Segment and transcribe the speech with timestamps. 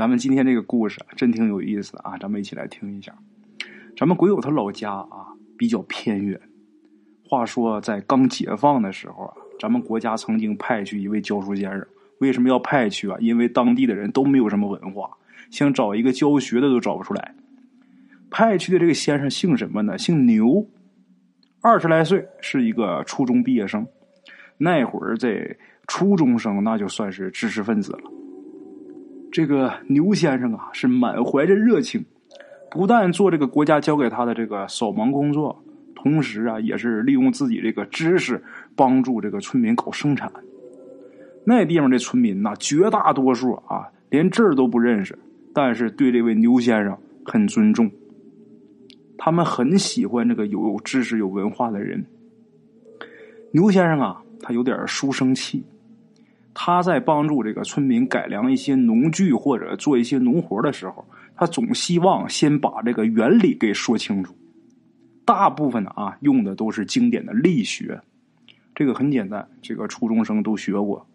[0.00, 3.14] 咱们今天这个故事真挺有意思的啊，咱们一起来听一下。
[3.94, 6.40] 咱们鬼友他老家啊比较偏远。
[7.28, 11.86] 话说在刚解放的时候啊，咱们国家曾经派去一位教书先生。
[12.20, 13.18] 为什么要派去啊？
[13.20, 15.18] 因为当地的人都没有什么文化，
[15.50, 17.34] 想找一个教学的都找不出来。
[18.30, 19.98] 派去的这个先生姓什么呢？
[19.98, 20.66] 姓牛，
[21.60, 23.86] 二十来岁，是一个初中毕业生。
[24.56, 28.00] 那会儿这初中生那就算是知识分子了。
[29.32, 32.04] 这个牛先生啊，是满怀着热情。
[32.70, 35.60] 不但做这个国家交给他的这个扫盲工作，
[35.94, 38.42] 同时啊，也是利用自己这个知识
[38.76, 40.30] 帮助这个村民搞生产。
[41.44, 45.18] 那地方的村民呐，绝大多数啊，连字儿都不认识，
[45.52, 47.90] 但是对这位牛先生很尊重。
[49.18, 52.04] 他们很喜欢这个有知识、有文化的人。
[53.52, 55.64] 牛先生啊，他有点书生气。
[56.52, 61.04] 他在帮助这个村民改良一些农具或者做一些农活的时候。
[61.36, 64.36] 他总希望先把这个原理给说清楚。
[65.24, 67.98] 大部分的啊，用的都是经典的力学，
[68.74, 71.06] 这个很简单，这个初中生都学过。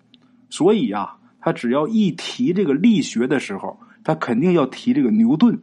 [0.49, 5.59] 所以啊，他只要一提这个力学的时候，他肯定要提这个牛顿。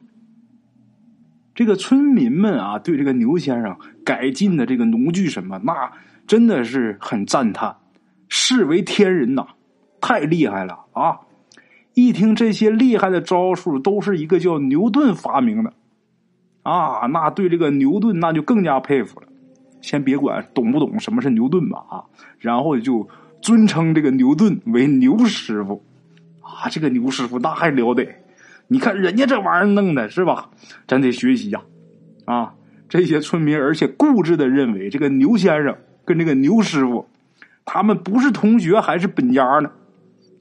[1.56, 5.92] 这个村民们啊，对这个牛先生改进的这个农具什么，那
[6.24, 7.74] 真的是很赞叹，
[8.28, 9.44] 视为天人呐，
[10.02, 11.20] 太厉害了啊！
[11.94, 15.72] 一听这些厉害的招数，都是一个叫牛顿发明的，
[16.62, 19.26] 啊，那对这个牛顿那就更加佩服了。
[19.80, 22.04] 先别管懂不懂什么是牛顿吧，啊，
[22.38, 23.08] 然后就
[23.40, 25.84] 尊称这个牛顿为牛师傅，
[26.40, 28.06] 啊，这个牛师傅那还了得？
[28.68, 30.50] 你看人家这玩意儿弄的是吧？
[30.88, 31.60] 咱得学习呀，
[32.24, 32.54] 啊，
[32.88, 37.06] 这些村民而且固执的认为这个牛先生跟这个牛师傅，
[37.64, 39.70] 他们不是同学还是本家呢。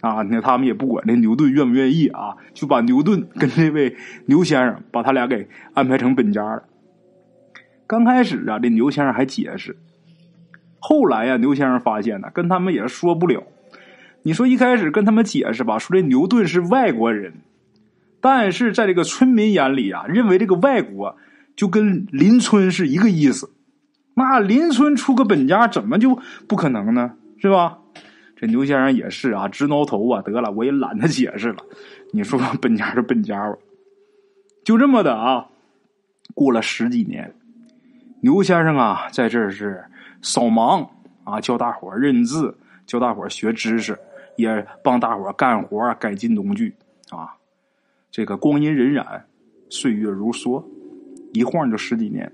[0.02, 6.63] 啊，那他们也不管这牛顿愿不愿意啊，就把牛顿跟这位牛先生把他俩给安排成本家了。
[7.88, 9.78] 刚开始啊，这牛先生还解释，
[10.79, 13.44] 后来呀，牛先生发现呢，跟他们也说不了。
[14.23, 17.34] 你说一开始跟他们解释吧，说这牛顿是外国人，
[18.22, 21.16] 但是在这个村民眼里啊，认为这个外国
[21.56, 23.51] 就跟邻村是一个意思。
[24.16, 27.11] 那邻村出个本家，怎么就不可能呢？
[27.40, 27.78] 是吧？
[28.41, 30.19] 这牛先生也是啊，直挠头啊！
[30.24, 31.63] 得了，我也懒得解释了。
[32.12, 33.56] 你说本家是本家吧？
[34.63, 35.47] 就这么的啊，
[36.34, 37.35] 过了十几年，
[38.22, 39.85] 牛先生啊，在这是
[40.24, 40.90] 扫盲
[41.24, 42.57] 啊，教大伙认字，
[42.88, 43.96] 教大伙学知识，
[44.38, 46.73] 也帮大伙干活改进农具
[47.12, 47.35] 啊。
[48.09, 49.22] 这个光阴荏苒，
[49.69, 50.66] 岁月如梭，
[51.34, 52.34] 一晃就十几年。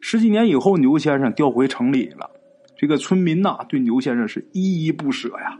[0.00, 2.30] 十几年以后，牛先生调回城里了。
[2.82, 5.56] 这个村民呐，对牛先生是依依不舍呀。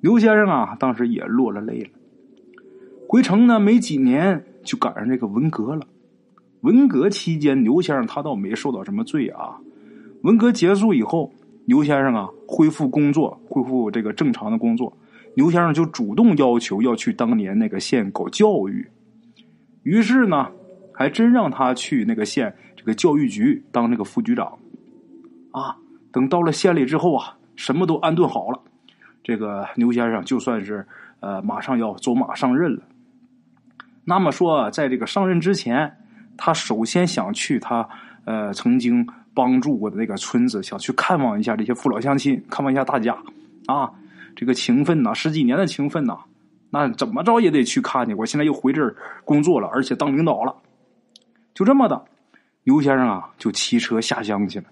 [0.00, 1.90] 牛先生啊，当时也落了泪了。
[3.06, 5.86] 回城呢，没几年就赶上这个文革了。
[6.62, 9.60] 文革期间，牛先生他倒没受到什么罪啊。
[10.22, 11.30] 文革结束以后，
[11.66, 14.96] 牛先生啊恢复工作，恢复这个正常的工作。
[15.34, 18.88] 牛先生就主动要求要去当年那个县搞教育，
[19.82, 20.50] 于是呢，
[20.90, 24.58] 还真让他去那个县这个教育局当那个副局长，
[25.50, 25.76] 啊。
[26.14, 28.60] 等到了县里之后啊，什么都安顿好了，
[29.24, 30.86] 这个牛先生就算是
[31.18, 32.82] 呃马上要走马上任了。
[34.04, 35.92] 那么说，在这个上任之前，
[36.36, 37.88] 他首先想去他
[38.26, 39.04] 呃曾经
[39.34, 43.18] 帮助过的那个村子，想去看望一下这些父老乡亲，看望一下大家
[43.66, 43.90] 啊。
[44.36, 46.16] 这个情分呐，十几年的情分呐，
[46.70, 48.14] 那怎么着也得去看去。
[48.14, 48.94] 我现在又回这儿
[49.24, 50.54] 工作了，而且当领导了，
[51.54, 52.04] 就这么的，
[52.62, 54.66] 牛先生啊就骑车下乡去了。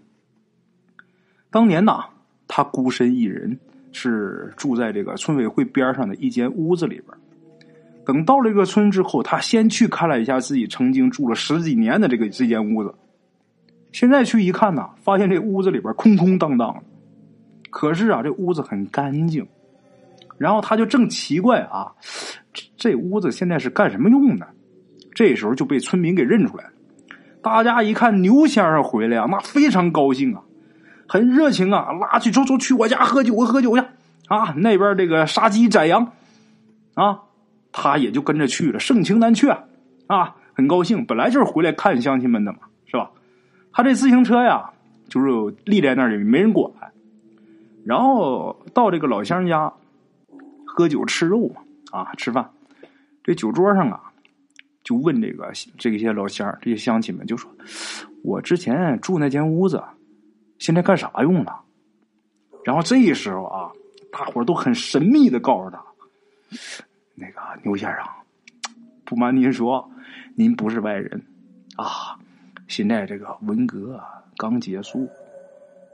[1.52, 2.06] 当年呐，
[2.48, 3.58] 他孤身一人，
[3.92, 7.08] 是住在这个村委会边上的一间屋子里边。
[8.06, 12.94] 等到了这个村之后，他先去看了一下自己曾经住了十几年的这个这间屋子。
[13.92, 16.82] 现在去一看呢，发现这屋子里边空空荡荡。
[17.68, 19.46] 可是啊，这屋子很干净。
[20.38, 21.92] 然后他就正奇怪啊，
[22.78, 24.48] 这屋子现在是干什么用的？
[25.14, 26.70] 这时候就被村民给认出来了。
[27.42, 30.42] 大家一看牛先生回来啊，那非常高兴啊。
[31.12, 33.84] 很热情啊，拉去走走去我家喝酒喝酒去
[34.28, 34.54] 啊！
[34.56, 36.10] 那边这个杀鸡宰羊
[36.94, 37.20] 啊，
[37.70, 39.50] 他也就跟着去了，盛情难却
[40.06, 41.04] 啊，很高兴。
[41.04, 43.10] 本来就是回来看乡亲们的嘛，是吧？
[43.74, 44.70] 他这自行车呀，
[45.06, 46.72] 就是立在那里没人管。
[47.84, 49.70] 然后到这个老乡家
[50.64, 51.60] 喝酒吃肉嘛，
[51.90, 52.48] 啊，吃饭。
[53.22, 54.00] 这酒桌上啊，
[54.82, 57.50] 就问这个这些老乡这些乡亲们，就说
[58.24, 59.84] ：“我之前住那间屋子。”
[60.62, 61.60] 现在干啥用了？
[62.64, 63.72] 然后这时候啊，
[64.12, 65.84] 大伙都很神秘的告诉他
[67.16, 68.06] ：“那个牛先生，
[69.04, 69.90] 不瞒您说，
[70.36, 71.20] 您不是外人
[71.74, 72.16] 啊。
[72.68, 74.00] 现在这个文革
[74.36, 75.08] 刚结束，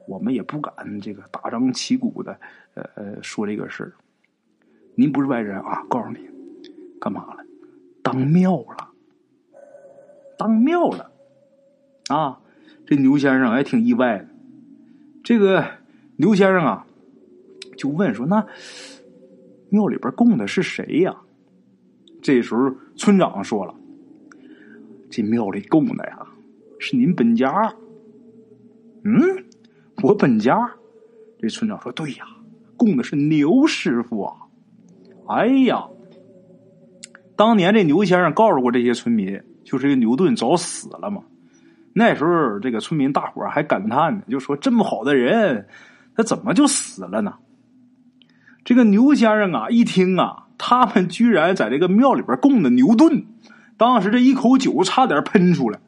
[0.06, 2.38] 我们也不敢这个大张旗鼓的
[2.74, 3.94] 呃呃说这个事儿。
[4.94, 6.18] 您不是外人啊，告诉你，
[7.00, 7.42] 干嘛了？
[8.02, 8.90] 当庙了，
[10.36, 11.10] 当庙了
[12.08, 12.38] 啊！
[12.86, 14.28] 这牛先生还挺意外的。
[15.28, 15.62] 这个
[16.16, 16.86] 牛先生啊，
[17.76, 18.42] 就问说：“那
[19.68, 21.14] 庙里边供的是谁呀？”
[22.22, 23.74] 这时候村长说了
[25.10, 26.26] ：“这庙里供的呀，
[26.78, 27.52] 是您本家。”
[29.04, 29.20] 嗯，
[30.02, 30.56] 我本家。
[31.38, 32.24] 这村长说：“对呀，
[32.78, 34.34] 供的是牛师傅啊。”
[35.28, 35.86] 哎呀，
[37.36, 41.22] 当年这牛先生告诉过这些村民，就是这个牛顿早死了嘛。
[41.92, 45.66] 那时候这个村民大伙还感叹呢，就说这么好的人，
[46.16, 47.34] 他怎么就死了呢？
[48.64, 53.24] 这个牛先生啊，一听啊，他们居然在这个庙里边供的牛顿，
[53.76, 55.80] 当时这一口酒差点喷出来，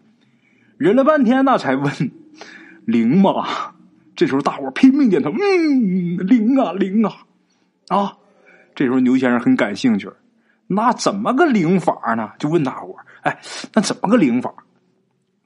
[0.79, 1.93] 忍了半天，那才问
[2.87, 3.47] 灵吗？
[4.17, 7.13] 这时候大伙拼命点头，嗯，灵啊灵啊
[7.89, 8.17] 啊！
[8.75, 10.09] 这时候牛先生很感兴趣，
[10.67, 12.31] 那怎么个灵法呢？
[12.39, 13.39] 就问大伙哎，
[13.75, 14.53] 那怎么个灵法？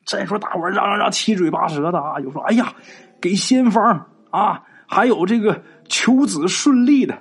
[0.04, 2.74] 再说大伙嚷嚷嚷，七嘴八舌的啊，就说：“哎呀，
[3.20, 7.18] 给仙方啊，还有这个求子顺利的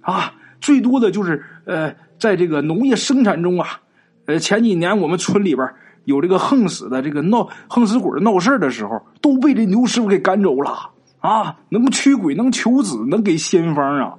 [0.00, 3.80] 啊，最多的就是呃，在这个农业生产中啊，
[4.26, 5.68] 呃，前几年我们村里边
[6.04, 14.14] 有这个横死的这个闹横死鬼闹事的时候，都被这牛师傅给赶走了啊，能驱鬼，能求子，能给仙方啊。”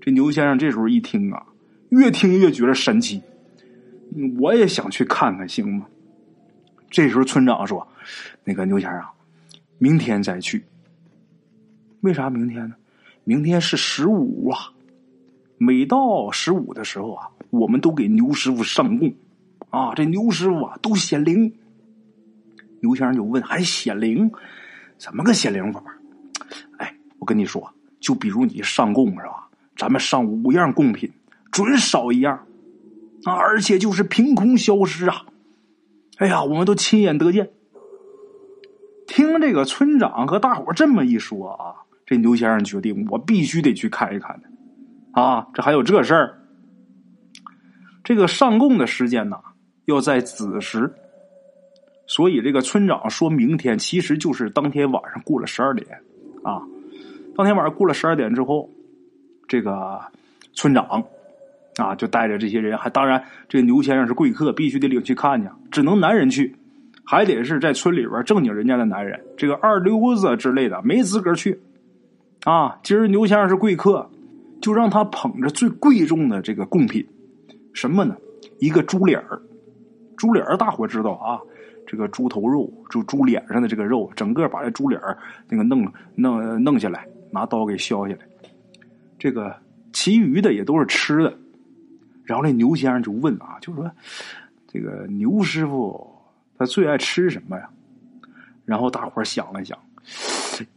[0.00, 1.42] 这牛先生这时候一听啊，
[1.90, 3.22] 越听越觉得神奇，
[4.38, 5.86] 我也想去看看，行吗？
[6.94, 7.84] 这时候村长说
[8.46, 9.02] ：“那个牛先生，
[9.78, 10.64] 明天再去。
[12.02, 12.76] 为啥明天呢？
[13.24, 14.70] 明天是十五啊！
[15.58, 19.12] 每到十五的时候啊，我们都给牛师傅上供
[19.70, 19.92] 啊。
[19.96, 21.52] 这牛师傅啊，都显灵。
[22.78, 24.30] 牛先生就问：还显灵？
[24.96, 25.82] 怎么个显灵法？
[26.78, 29.48] 哎，我跟你说，就比如你上供是吧？
[29.76, 31.10] 咱们上五样贡品，
[31.50, 32.38] 准少一样
[33.24, 33.32] 啊！
[33.32, 35.26] 而且就是凭空消失啊！”
[36.18, 37.50] 哎呀，我们都亲眼得见。
[39.06, 41.74] 听这个村长和大伙这么一说啊，
[42.06, 46.40] 这牛先生决定，我必须得去看一看的啊，这还有这事儿。
[48.02, 49.38] 这个上供的时间呢，
[49.86, 50.92] 要在子时，
[52.06, 55.86] 所以这个村长说明天，其实就是当天晚上过了十二点
[56.42, 56.62] 啊。
[57.36, 58.70] 当天晚上过了十二点之后，
[59.48, 60.00] 这个
[60.52, 61.04] 村长。
[61.76, 66.54] 啊，就带着这些人，还当然，这个牛先生是贵客，必须得领去看去，只能男人去，
[67.04, 71.60] 还得是在村里边正经人家的男人，这个二流子之类的没资格去。
[72.44, 74.08] 啊，今儿牛先生是贵客，
[74.60, 77.04] 就让他捧着最贵重的这个贡品，
[77.72, 78.16] 什么呢？
[78.60, 79.40] 一个猪脸儿，
[80.16, 81.40] 猪脸儿大伙知道啊，
[81.86, 85.18] 这个猪头肉，就猪脸上的这个肉，整个把这猪脸儿
[85.48, 88.20] 那个弄弄弄下来，拿刀给削下来，
[89.18, 89.52] 这个
[89.92, 91.36] 其余的也都是吃的。
[92.24, 93.90] 然后那牛先生就问啊，就说
[94.66, 96.18] ：“这个牛师傅
[96.58, 97.68] 他最爱吃什么呀？”
[98.64, 99.78] 然后大伙想了想，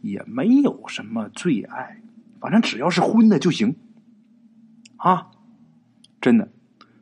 [0.02, 2.00] 也没有什么最爱，
[2.38, 3.74] 反正只要是荤的就行。
[4.98, 5.28] 啊，
[6.20, 6.48] 真的，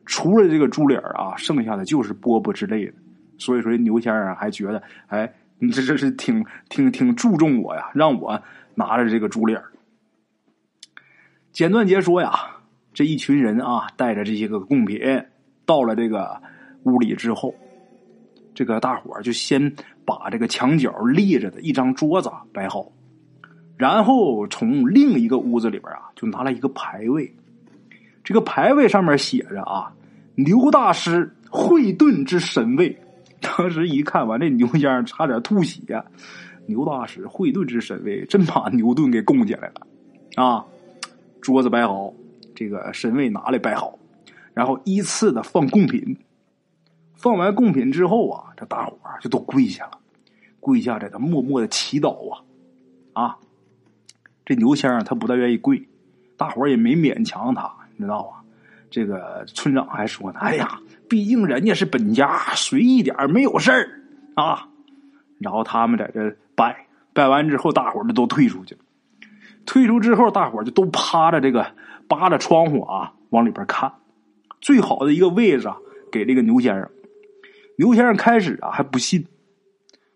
[0.05, 2.93] 除了这个猪脸啊，剩下的就是饽饽之类的。
[3.37, 8.41] 所以说，牛先生还觉得，哎，你这这是挺挺挺注重我呀，让我
[8.75, 9.61] 拿着这个猪脸
[11.51, 12.31] 简短截说呀。
[12.97, 14.99] 这一群人啊，带着这些个贡品
[15.67, 16.41] 到了这个
[16.81, 17.53] 屋里之后，
[18.55, 19.71] 这个大伙就先
[20.03, 22.91] 把这个墙角立着的一张桌子摆好，
[23.77, 27.31] 然后从另一个屋子里边啊，就拿了一个牌位。
[28.23, 29.93] 这个牌位上面写着啊，
[30.33, 32.97] 牛大师会遁之神位。
[33.39, 36.03] 当时一看完，这牛先生差点吐血。
[36.65, 39.85] 牛大师会遁之神位，真把牛顿给供起来了
[40.43, 40.65] 啊！
[41.41, 42.11] 桌子摆好。
[42.57, 43.99] 这个神位拿来摆好，
[44.55, 46.17] 然后依次的放贡品。
[47.13, 49.99] 放完贡品之后啊，这大伙儿就都跪下了，
[50.59, 52.41] 跪下在这默默的祈祷啊
[53.13, 53.37] 啊！
[54.43, 55.87] 这牛先生他不大愿意跪，
[56.35, 58.43] 大伙儿也没勉强他，你知道吧？
[58.89, 64.01] 这个村长还说呢：“哎呀，毕竟人家是本家，随意点没有事儿
[64.33, 64.67] 啊。”
[65.37, 68.81] 然后他们在这拜拜完之后，大伙儿就都退出去了。
[69.67, 71.71] 退出之后，大伙儿就都趴着这个。
[72.07, 73.91] 扒着窗户啊，往里边看，
[74.61, 75.77] 最好的一个位置啊，
[76.11, 76.89] 给这个牛先生。
[77.77, 79.25] 牛先生开始啊还不信，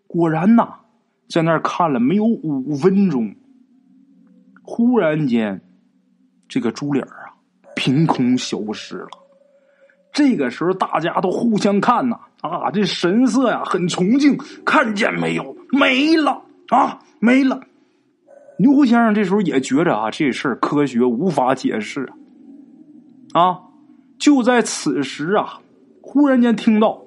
[0.06, 0.68] 果然呐，
[1.28, 3.34] 在那儿看了没有五分钟，
[4.62, 5.60] 忽然间，
[6.48, 7.34] 这个猪脸啊
[7.76, 9.08] 凭空消失了，
[10.12, 14.36] 这个时候大家都互相看呐，啊，这神色呀很崇敬。
[14.64, 15.56] 看见没有？
[15.70, 17.60] 没了啊，没了。
[18.62, 22.08] 牛先生这时候也觉着啊，这事儿科学无法解释
[23.32, 23.58] 啊。
[24.18, 25.58] 就在此时啊，
[26.00, 27.02] 忽然间听到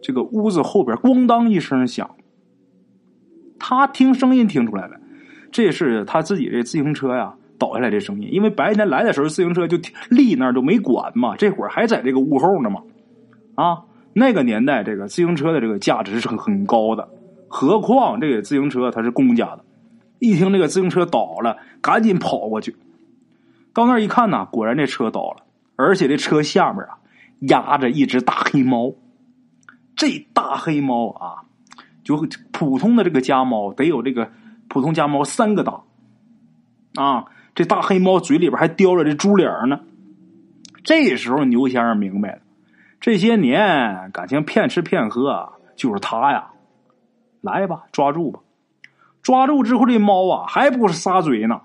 [0.00, 2.08] 这个屋子后边咣当一声响。
[3.58, 4.96] 他听声音听出来了，
[5.50, 8.28] 这是他自己这自行车呀倒下来的声音。
[8.30, 9.76] 因为白天来的时候自行车就
[10.10, 12.80] 立那儿就没管嘛，这会儿还在这个屋后呢嘛。
[13.56, 13.82] 啊，
[14.14, 17.08] 那个年代这个自行车的这个价值是很高的，
[17.48, 19.64] 何况这个自行车它是公家的。
[20.20, 22.76] 一听这个自行车倒了，赶紧跑过去。
[23.74, 25.42] 到那儿一看呢，果然这车倒了，
[25.74, 26.98] 而且这车下面啊
[27.40, 28.94] 压着一只大黑猫。
[29.96, 31.44] 这大黑猫啊，
[32.04, 34.30] 就普通的这个家猫得有这个
[34.68, 35.82] 普通家猫三个大
[36.94, 37.24] 啊。
[37.54, 39.80] 这大黑猫嘴里边还叼着这猪脸呢。
[40.84, 42.38] 这时候牛先生明白了，
[43.00, 46.50] 这些年感情骗吃骗喝就是他呀。
[47.40, 48.40] 来吧，抓住吧。
[49.22, 51.60] 抓住之后，这猫啊还不是撒嘴呢。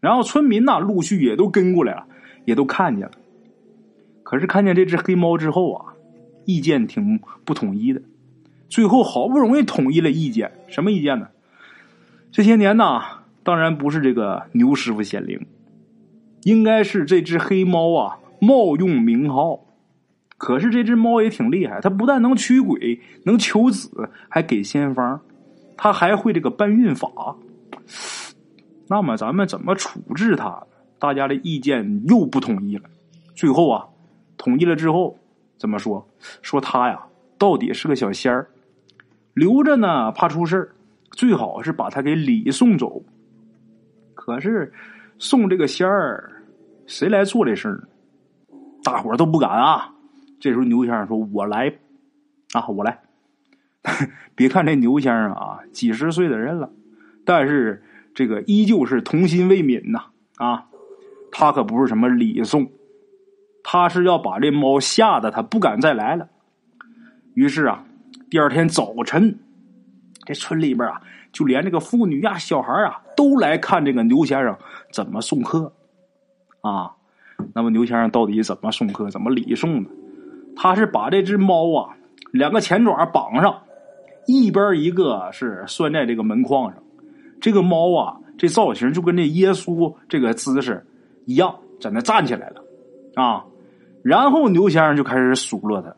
[0.00, 2.06] 然后村民呐陆续也都跟过来了，
[2.44, 3.12] 也都看见了。
[4.22, 5.94] 可是看见这只黑猫之后啊，
[6.44, 8.02] 意见挺不统一的。
[8.68, 11.28] 最后好不容易统一了意见，什么意见呢？
[12.30, 13.02] 这些年呐，
[13.42, 15.46] 当然不是这个牛师傅显灵，
[16.44, 19.60] 应该是这只黑猫啊冒用名号。
[20.38, 25.20] 可是这只猫也挺厉害，它不但能驱鬼，能求子，还给仙方。
[25.82, 27.10] 他还会这个搬运法，
[28.86, 30.64] 那么咱们怎么处置他？
[31.00, 32.84] 大家的意见又不统一了。
[33.34, 33.88] 最后啊，
[34.36, 35.18] 统一了之后
[35.58, 36.06] 怎么说？
[36.40, 37.04] 说他呀，
[37.36, 38.46] 到底是个小仙儿，
[39.34, 40.72] 留着呢怕出事儿
[41.10, 43.02] 最好是把他给礼送走。
[44.14, 44.72] 可是
[45.18, 46.44] 送这个仙儿，
[46.86, 47.88] 谁来做这事儿？
[48.84, 49.92] 大伙儿都不敢啊。
[50.38, 51.74] 这时候牛先生说：“我来
[52.52, 53.01] 啊，我来。”
[54.34, 56.70] 别看这牛先生啊，几十岁的人了，
[57.24, 57.82] 但是
[58.14, 60.04] 这个依旧是童心未泯呐
[60.36, 60.66] 啊！
[61.32, 62.70] 他可不是什么礼送，
[63.64, 66.28] 他是要把这猫吓得他不敢再来了。
[67.34, 67.84] 于是啊，
[68.30, 69.38] 第二天早晨，
[70.24, 71.00] 这村里边啊，
[71.32, 74.56] 就连这个妇女呀、小孩啊，都来看这个牛先生
[74.92, 75.72] 怎么送客
[76.60, 76.92] 啊。
[77.54, 79.90] 那么牛先生到底怎么送客、怎么礼送的？
[80.54, 81.96] 他是把这只猫啊，
[82.30, 83.62] 两个前爪绑上。
[84.26, 86.82] 一边一个是拴在这个门框上，
[87.40, 90.84] 这个猫啊，这造型就跟这耶稣这个姿势
[91.26, 92.64] 一样，在那站起来了
[93.14, 93.44] 啊。
[94.02, 95.94] 然后牛先生就开始数落他，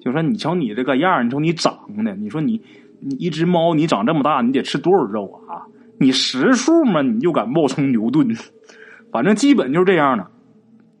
[0.00, 2.60] 就说：“你瞧你这个样你瞅你长的，你说你
[3.00, 5.64] 你一只猫，你长这么大，你得吃多少肉啊？
[5.98, 8.28] 你十数嘛，你就敢冒充牛顿？
[9.10, 10.26] 反正基本就是这样的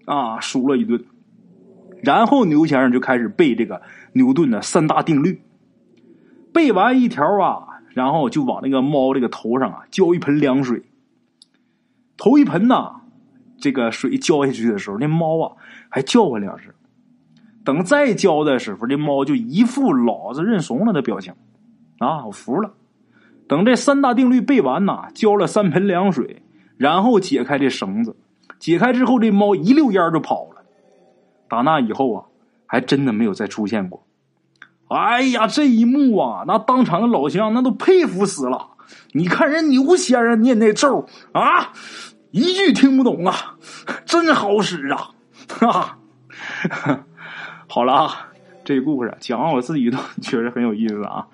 [0.06, 1.02] 啊。”数落一顿，
[2.02, 3.82] 然后牛先生就开始背这个
[4.12, 5.40] 牛顿的三大定律。
[6.52, 10.82] 背完一条啊，然后就往那个猫这个头上啊浇一盆凉水。
[12.16, 13.02] 头一盆呢，
[13.58, 15.56] 这个水浇下去的时候，那猫啊
[15.88, 16.72] 还叫唤两声。
[17.64, 21.34] 等再浇的时候，这猫就一副老子认怂了的表情。
[21.98, 22.72] 啊，我服了。
[23.46, 26.42] 等这三大定律背完呐，浇了三盆凉水，
[26.76, 28.16] 然后解开这绳子。
[28.58, 30.62] 解开之后，这猫一溜烟就跑了。
[31.48, 32.24] 打那以后啊，
[32.66, 34.04] 还真的没有再出现过。
[34.88, 38.68] 哎呀，这一幕啊，那当场的老乡那都佩服死了。
[39.12, 41.72] 你看人牛先生念那咒啊，
[42.30, 43.56] 一句听不懂啊，
[44.06, 45.10] 真好使啊！
[45.48, 45.98] 哈，
[47.68, 48.28] 好了啊，
[48.64, 51.26] 这故事讲完我自己都觉得很有意思啊。